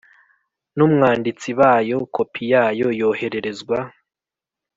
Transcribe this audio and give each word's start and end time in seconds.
N 0.75 0.79
umwanditsi 0.87 1.49
bayo 1.59 1.97
kopi 2.15 2.43
yayo 2.51 2.87
yohererezwa 2.99 3.77